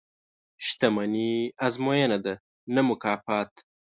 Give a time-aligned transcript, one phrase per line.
[0.65, 1.31] •شتمني
[1.65, 2.33] ازموینه ده،
[2.73, 3.51] نه مکافات.